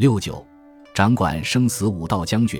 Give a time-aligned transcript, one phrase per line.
[0.00, 0.42] 六九，
[0.94, 2.58] 掌管生死武道将军。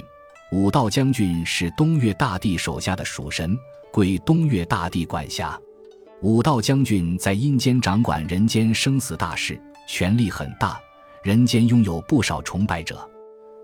[0.53, 3.59] 武道将军是东岳大帝手下的属神，
[3.91, 5.59] 归东岳大帝管辖。
[6.21, 9.59] 武道将军在阴间掌管人间生死大事，
[9.89, 10.79] 权力很大，
[11.23, 13.09] 人间拥有不少崇拜者。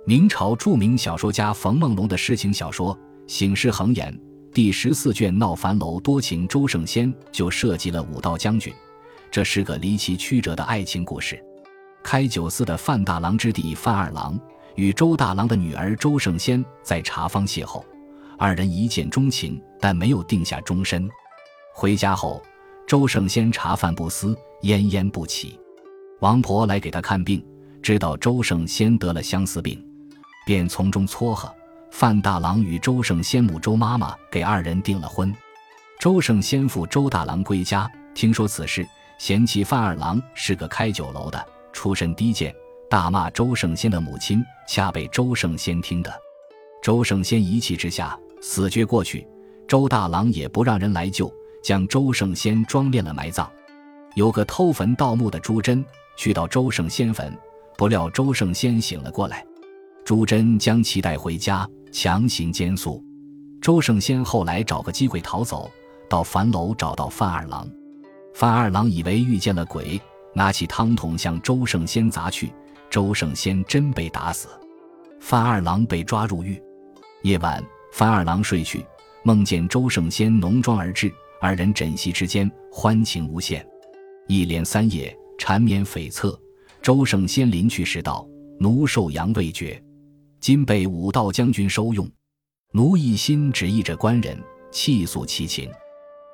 [0.06, 2.96] 明朝著名小说家冯梦龙的诗情小说
[3.27, 4.11] 《醒世恒言》
[4.54, 8.72] 第十四卷《闹樊楼多情周圣仙》就涉及了武道将军，
[9.30, 11.38] 这是个离奇曲折的爱情故事。
[12.07, 14.39] 开酒肆的范大郎之弟范二郎
[14.77, 17.82] 与周大郎的女儿周圣仙在茶坊邂逅，
[18.39, 21.11] 二人一见钟情，但没有定下终身。
[21.75, 22.40] 回家后，
[22.86, 25.58] 周圣仙茶饭不思，奄奄不起。
[26.21, 27.44] 王婆来给他看病，
[27.82, 29.85] 知道周圣仙得了相思病，
[30.46, 31.52] 便从中撮合
[31.91, 35.34] 范大郎与周圣仙母周妈妈给二人订了婚。
[35.98, 38.86] 周圣仙父周大郎归家，听说此事，
[39.19, 41.44] 嫌弃范二郎是个开酒楼的。
[41.77, 42.53] 出身低贱，
[42.89, 46.11] 大骂周圣仙的母亲，恰被周圣仙听的。
[46.83, 49.28] 周圣仙一气之下死绝过去，
[49.69, 51.30] 周大郎也不让人来救，
[51.62, 53.48] 将周圣仙装殓了埋葬。
[54.14, 55.84] 有个偷坟盗墓的朱桢
[56.16, 57.30] 去到周圣仙坟，
[57.77, 59.44] 不料周圣仙醒了过来，
[60.02, 63.04] 朱桢将其带回家，强行奸宿。
[63.60, 65.70] 周圣仙后来找个机会逃走，
[66.08, 67.69] 到樊楼找到范二郎，
[68.32, 70.00] 范二郎以为遇见了鬼。
[70.36, 72.52] 拿起汤桶向周圣仙砸去，
[72.90, 74.48] 周圣仙真被打死，
[75.18, 76.62] 范二郎被抓入狱。
[77.22, 78.84] 夜晚，范二郎睡去，
[79.22, 83.66] 梦见周圣仙浓妆而至，二人枕席之间，欢情无限。
[84.28, 86.38] 一连三夜缠绵悱恻。
[86.82, 88.28] 周圣仙临去时道
[88.60, 89.82] ：“奴寿阳未绝，
[90.38, 92.06] 今被武道将军收用，
[92.72, 94.38] 奴一心只忆着官人，
[94.70, 95.70] 气诉其情。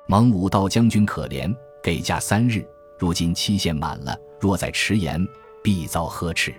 [0.09, 2.67] 蒙武道将军可怜，给假三日。”
[3.03, 5.27] 如今期限满了，若再迟延，
[5.61, 6.55] 必遭呵斥。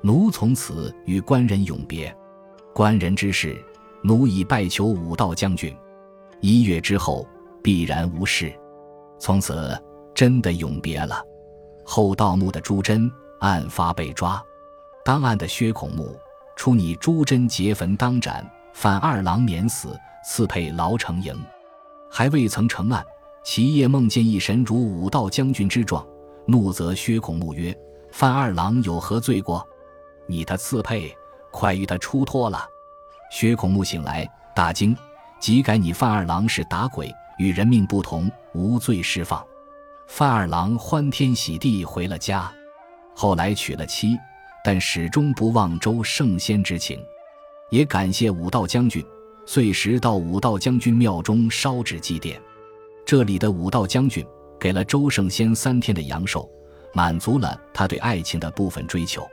[0.00, 2.10] 奴从此与官人永别。
[2.72, 3.62] 官人之事，
[4.02, 5.76] 奴已拜求武道将军。
[6.40, 7.28] 一月之后，
[7.62, 8.50] 必然无事。
[9.18, 9.78] 从此
[10.14, 11.22] 真的永别了。
[11.84, 14.42] 后盗墓的朱桢案发被抓，
[15.04, 16.16] 当案的薛孔木
[16.56, 19.94] 初拟朱桢劫坟当斩，反二郎免死，
[20.26, 21.38] 赐配牢城营，
[22.10, 23.04] 还未曾成案。
[23.44, 26.04] 其夜梦见一神如武道将军之状，
[26.46, 27.76] 怒责薛孔木曰
[28.10, 29.64] ：“范二郎有何罪过？
[30.26, 31.14] 你的次配，
[31.52, 32.66] 快与他出脱了。”
[33.30, 34.96] 薛孔木醒来，大惊，
[35.38, 39.44] 即改你范二郎是打鬼，与人命不同，无罪释放。
[40.06, 42.50] 范二郎欢天喜地回了家，
[43.14, 44.16] 后来娶了妻，
[44.64, 46.98] 但始终不忘周圣仙之情，
[47.68, 49.04] 也感谢武道将军，
[49.44, 52.38] 遂时到武道将军庙中烧纸祭奠。
[53.06, 54.24] 这里的武道将军
[54.58, 56.48] 给了周圣仙三天的阳寿，
[56.94, 59.28] 满足了他对爱情的部分追求，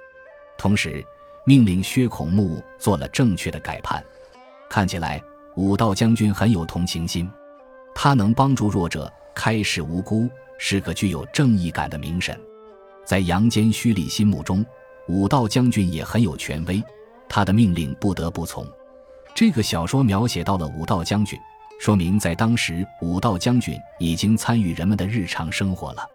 [0.57, 1.03] 同时
[1.45, 4.03] 命令薛孔木做了正确的改判。
[4.69, 5.21] 看起来
[5.55, 7.29] 武道将军很有同情心，
[7.95, 12.37] 他能帮助弱者，开释无辜，是个具有正义感的明神。
[13.05, 14.65] 在阳间虚礼心目中，
[15.07, 16.83] 武道将军也很有权威，
[17.29, 18.67] 他的命令不得不从。
[19.33, 21.39] 这个小说描写到了武道将军。
[21.81, 26.07] 说明，在当时，武道将军已经参与人们的日常生活了。